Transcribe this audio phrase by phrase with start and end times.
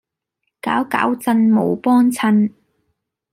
[0.03, 0.03] 攪
[0.89, 2.51] 攪震，冇幫襯